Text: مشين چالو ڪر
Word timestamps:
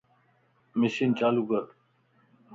مشين 0.79 1.11
چالو 1.17 1.37
ڪر 1.49 1.63